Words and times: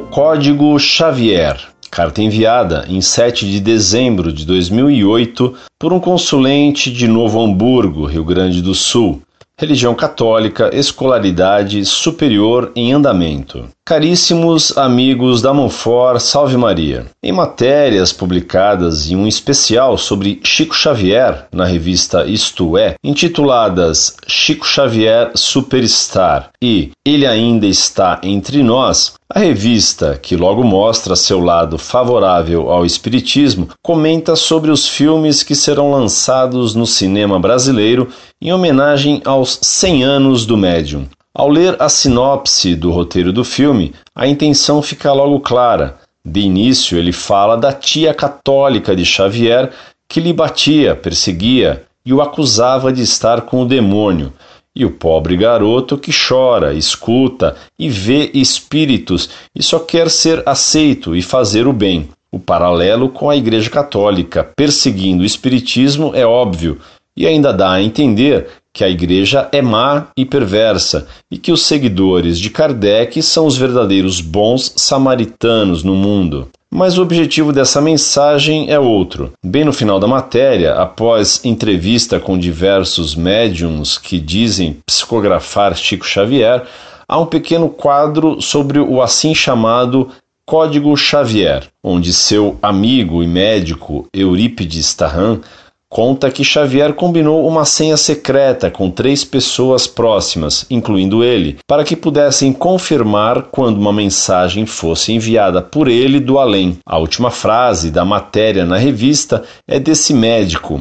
Código 0.00 0.78
Xavier. 0.78 1.58
Carta 1.90 2.22
enviada 2.22 2.84
em 2.88 3.00
7 3.00 3.50
de 3.50 3.60
dezembro 3.60 4.32
de 4.32 4.44
2008 4.44 5.54
por 5.78 5.92
um 5.92 6.00
consulente 6.00 6.90
de 6.90 7.06
Novo 7.06 7.42
Hamburgo, 7.42 8.06
Rio 8.06 8.24
Grande 8.24 8.60
do 8.60 8.74
Sul. 8.74 9.22
Religião 9.58 9.94
católica, 9.94 10.70
escolaridade 10.74 11.84
superior 11.84 12.72
em 12.76 12.92
andamento. 12.92 13.68
Caríssimos 13.88 14.76
amigos 14.76 15.40
da 15.40 15.54
Monfort, 15.54 16.18
salve 16.18 16.56
Maria. 16.56 17.06
Em 17.22 17.30
matérias 17.30 18.12
publicadas 18.12 19.08
em 19.08 19.14
um 19.14 19.28
especial 19.28 19.96
sobre 19.96 20.40
Chico 20.42 20.74
Xavier 20.74 21.46
na 21.52 21.64
revista 21.64 22.24
Isto 22.24 22.76
É, 22.76 22.96
intituladas 23.04 24.16
Chico 24.26 24.66
Xavier 24.66 25.30
Superstar 25.36 26.50
e 26.60 26.90
Ele 27.06 27.24
ainda 27.24 27.64
está 27.64 28.20
entre 28.24 28.60
nós, 28.60 29.14
a 29.32 29.38
revista, 29.38 30.18
que 30.20 30.34
logo 30.34 30.64
mostra 30.64 31.14
seu 31.14 31.38
lado 31.38 31.78
favorável 31.78 32.68
ao 32.68 32.84
espiritismo, 32.84 33.68
comenta 33.84 34.34
sobre 34.34 34.72
os 34.72 34.88
filmes 34.88 35.44
que 35.44 35.54
serão 35.54 35.92
lançados 35.92 36.74
no 36.74 36.88
cinema 36.88 37.38
brasileiro 37.38 38.08
em 38.42 38.52
homenagem 38.52 39.22
aos 39.24 39.60
100 39.62 40.02
anos 40.02 40.44
do 40.44 40.56
médium. 40.56 41.06
Ao 41.38 41.50
ler 41.50 41.76
a 41.78 41.86
sinopse 41.90 42.74
do 42.74 42.90
roteiro 42.90 43.30
do 43.30 43.44
filme, 43.44 43.92
a 44.14 44.26
intenção 44.26 44.80
fica 44.80 45.12
logo 45.12 45.38
clara. 45.40 45.98
De 46.24 46.40
início, 46.40 46.96
ele 46.96 47.12
fala 47.12 47.58
da 47.58 47.74
tia 47.74 48.14
católica 48.14 48.96
de 48.96 49.04
Xavier 49.04 49.70
que 50.08 50.18
lhe 50.18 50.32
batia, 50.32 50.96
perseguia 50.96 51.82
e 52.06 52.14
o 52.14 52.22
acusava 52.22 52.90
de 52.90 53.02
estar 53.02 53.42
com 53.42 53.60
o 53.60 53.66
demônio, 53.66 54.32
e 54.74 54.86
o 54.86 54.90
pobre 54.90 55.36
garoto 55.36 55.98
que 55.98 56.10
chora, 56.10 56.72
escuta 56.72 57.54
e 57.78 57.90
vê 57.90 58.30
espíritos 58.32 59.28
e 59.54 59.62
só 59.62 59.78
quer 59.78 60.08
ser 60.08 60.42
aceito 60.46 61.14
e 61.14 61.20
fazer 61.20 61.66
o 61.66 61.72
bem. 61.72 62.08
O 62.32 62.38
paralelo 62.38 63.10
com 63.10 63.28
a 63.28 63.36
Igreja 63.36 63.68
Católica 63.68 64.42
perseguindo 64.42 65.22
o 65.22 65.26
espiritismo 65.26 66.12
é 66.14 66.24
óbvio 66.24 66.80
e 67.14 67.26
ainda 67.26 67.52
dá 67.52 67.72
a 67.72 67.82
entender 67.82 68.48
que 68.76 68.84
a 68.84 68.90
igreja 68.90 69.48
é 69.52 69.62
má 69.62 70.08
e 70.14 70.26
perversa 70.26 71.06
e 71.30 71.38
que 71.38 71.50
os 71.50 71.62
seguidores 71.62 72.38
de 72.38 72.50
Kardec 72.50 73.22
são 73.22 73.46
os 73.46 73.56
verdadeiros 73.56 74.20
bons 74.20 74.74
samaritanos 74.76 75.82
no 75.82 75.94
mundo. 75.94 76.50
Mas 76.70 76.98
o 76.98 77.02
objetivo 77.02 77.54
dessa 77.54 77.80
mensagem 77.80 78.70
é 78.70 78.78
outro. 78.78 79.32
Bem 79.42 79.64
no 79.64 79.72
final 79.72 79.98
da 79.98 80.06
matéria, 80.06 80.74
após 80.74 81.42
entrevista 81.42 82.20
com 82.20 82.38
diversos 82.38 83.14
médiums 83.14 83.96
que 83.96 84.20
dizem 84.20 84.76
psicografar 84.84 85.74
Chico 85.74 86.04
Xavier, 86.04 86.66
há 87.08 87.18
um 87.18 87.24
pequeno 87.24 87.70
quadro 87.70 88.42
sobre 88.42 88.78
o 88.78 89.00
assim 89.00 89.34
chamado 89.34 90.10
Código 90.44 90.94
Xavier, 90.94 91.66
onde 91.82 92.12
seu 92.12 92.58
amigo 92.60 93.22
e 93.22 93.26
médico 93.26 94.06
Eurípides 94.12 94.92
Tarran 94.92 95.40
Conta 95.88 96.30
que 96.30 96.44
Xavier 96.44 96.92
combinou 96.94 97.46
uma 97.46 97.64
senha 97.64 97.96
secreta 97.96 98.70
com 98.70 98.90
três 98.90 99.24
pessoas 99.24 99.86
próximas, 99.86 100.66
incluindo 100.68 101.22
ele, 101.22 101.58
para 101.66 101.84
que 101.84 101.94
pudessem 101.94 102.52
confirmar 102.52 103.44
quando 103.52 103.78
uma 103.78 103.92
mensagem 103.92 104.66
fosse 104.66 105.12
enviada 105.12 105.62
por 105.62 105.86
ele 105.86 106.18
do 106.18 106.38
além. 106.38 106.76
A 106.84 106.98
última 106.98 107.30
frase 107.30 107.90
da 107.90 108.04
matéria 108.04 108.66
na 108.66 108.76
revista 108.76 109.44
é 109.66 109.78
desse 109.78 110.12
médico, 110.12 110.80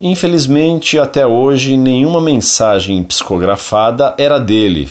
Infelizmente, 0.00 0.98
até 0.98 1.26
hoje, 1.26 1.76
nenhuma 1.76 2.20
mensagem 2.20 3.02
psicografada 3.02 4.14
era 4.16 4.38
dele. 4.38 4.88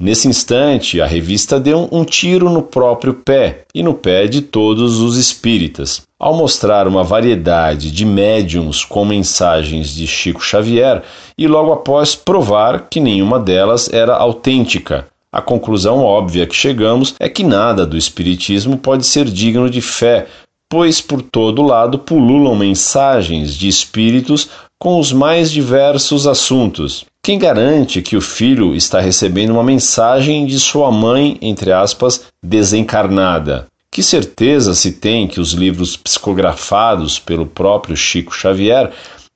Nesse 0.00 0.26
instante, 0.26 1.00
a 1.00 1.06
revista 1.06 1.60
deu 1.60 1.88
um 1.92 2.04
tiro 2.04 2.50
no 2.50 2.62
próprio 2.62 3.14
pé 3.14 3.62
e 3.72 3.82
no 3.82 3.94
pé 3.94 4.26
de 4.26 4.42
todos 4.42 4.98
os 4.98 5.16
espíritas. 5.16 6.02
Ao 6.20 6.34
mostrar 6.34 6.86
uma 6.86 7.02
variedade 7.02 7.90
de 7.90 8.04
médiums 8.04 8.84
com 8.84 9.06
mensagens 9.06 9.88
de 9.88 10.06
Chico 10.06 10.44
Xavier 10.44 11.02
e 11.38 11.46
logo 11.46 11.72
após 11.72 12.14
provar 12.14 12.88
que 12.90 13.00
nenhuma 13.00 13.40
delas 13.40 13.90
era 13.90 14.14
autêntica, 14.14 15.06
a 15.32 15.40
conclusão 15.40 16.04
óbvia 16.04 16.46
que 16.46 16.54
chegamos 16.54 17.14
é 17.18 17.26
que 17.26 17.42
nada 17.42 17.86
do 17.86 17.96
Espiritismo 17.96 18.76
pode 18.76 19.06
ser 19.06 19.24
digno 19.24 19.70
de 19.70 19.80
fé, 19.80 20.26
pois 20.68 21.00
por 21.00 21.22
todo 21.22 21.62
lado 21.62 21.98
pululam 21.98 22.54
mensagens 22.54 23.54
de 23.54 23.66
espíritos 23.66 24.50
com 24.78 25.00
os 25.00 25.14
mais 25.14 25.50
diversos 25.50 26.26
assuntos. 26.26 27.06
Quem 27.24 27.38
garante 27.38 28.02
que 28.02 28.18
o 28.18 28.20
filho 28.20 28.74
está 28.74 29.00
recebendo 29.00 29.54
uma 29.54 29.64
mensagem 29.64 30.44
de 30.44 30.60
sua 30.60 30.92
mãe, 30.92 31.38
entre 31.40 31.72
aspas, 31.72 32.26
desencarnada? 32.44 33.70
Que 34.00 34.04
certeza 34.04 34.74
se 34.74 34.92
tem 34.92 35.28
que 35.28 35.38
os 35.38 35.52
livros 35.52 35.94
psicografados 35.94 37.18
pelo 37.18 37.44
próprio 37.44 37.94
Chico 37.94 38.34
Xavier 38.34 38.90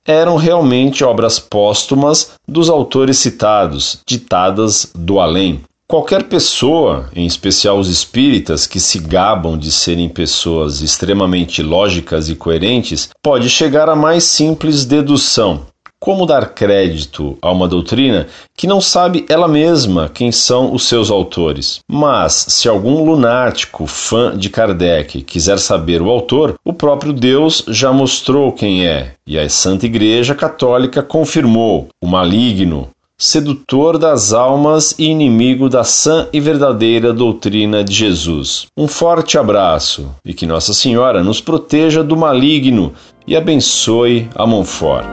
eram 0.07 0.37
realmente 0.37 1.05
obras 1.05 1.39
póstumas 1.39 2.31
dos 2.49 2.71
autores 2.71 3.19
citados, 3.19 3.99
ditadas 4.09 4.91
do 4.95 5.21
além? 5.21 5.61
Qualquer 5.87 6.23
pessoa, 6.23 7.11
em 7.15 7.27
especial 7.27 7.79
os 7.79 7.91
espíritas, 7.91 8.67
que 8.67 8.81
se 8.81 8.99
gabam 9.01 9.59
de 9.59 9.71
serem 9.71 10.09
pessoas 10.09 10.81
extremamente 10.81 11.63
lógicas 11.63 12.31
e 12.31 12.35
coerentes, 12.35 13.11
pode 13.23 13.51
chegar 13.51 13.91
à 13.91 13.95
mais 13.95 14.25
simples 14.25 14.87
dedução. 14.87 15.67
Como 16.05 16.27
dar 16.27 16.51
crédito 16.51 17.39
a 17.41 17.51
uma 17.51 17.67
doutrina 17.67 18.27
que 18.55 18.67
não 18.67 18.79
sabe 18.79 19.25
ela 19.27 19.49
mesma 19.49 20.11
quem 20.13 20.31
são 20.31 20.75
os 20.75 20.87
seus 20.87 21.11
autores? 21.11 21.79
Mas, 21.91 22.45
se 22.51 22.69
algum 22.69 23.03
lunático 23.03 23.87
fã 23.87 24.37
de 24.37 24.51
Kardec 24.51 25.23
quiser 25.23 25.59
saber 25.59 26.03
o 26.03 26.11
autor, 26.11 26.57
o 26.63 26.75
próprio 26.75 27.11
Deus 27.11 27.65
já 27.69 27.91
mostrou 27.91 28.53
quem 28.53 28.87
é, 28.87 29.13
e 29.27 29.39
a 29.39 29.49
Santa 29.49 29.87
Igreja 29.87 30.35
Católica 30.35 31.03
confirmou: 31.03 31.89
o 32.03 32.07
maligno, 32.07 32.91
sedutor 33.17 33.97
das 33.97 34.35
almas 34.35 34.95
e 34.99 35.07
inimigo 35.07 35.71
da 35.71 35.85
sã 35.85 36.29
e 36.35 36.39
verdadeira 36.39 37.15
doutrina 37.15 37.83
de 37.83 37.95
Jesus. 37.95 38.67
Um 38.77 38.87
forte 38.87 39.39
abraço 39.39 40.15
e 40.23 40.35
que 40.35 40.45
Nossa 40.45 40.75
Senhora 40.75 41.25
nos 41.25 41.41
proteja 41.41 42.05
do 42.05 42.15
maligno 42.15 42.93
e 43.27 43.35
abençoe 43.35 44.29
a 44.35 44.47
Monfort. 44.47 45.07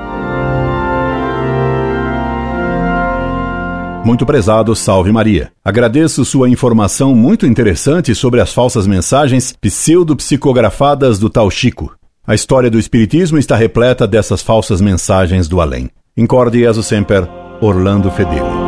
Muito 4.03 4.25
prezado, 4.25 4.75
salve 4.75 5.11
Maria. 5.11 5.51
Agradeço 5.63 6.25
sua 6.25 6.49
informação 6.49 7.13
muito 7.13 7.45
interessante 7.45 8.15
sobre 8.15 8.41
as 8.41 8.51
falsas 8.51 8.87
mensagens 8.87 9.53
pseudo-psicografadas 9.61 11.19
do 11.19 11.29
tal 11.29 11.51
Chico. 11.51 11.95
A 12.25 12.33
história 12.33 12.69
do 12.69 12.79
Espiritismo 12.79 13.37
está 13.37 13.55
repleta 13.55 14.07
dessas 14.07 14.41
falsas 14.41 14.81
mensagens 14.81 15.47
do 15.47 15.61
além. 15.61 15.89
Incorde 16.17 16.59
Jesus 16.59 16.87
Semper, 16.87 17.27
Orlando 17.61 18.09
Fedeli. 18.11 18.60